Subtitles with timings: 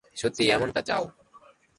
[0.15, 1.03] সত্যিই এমনটা চাও?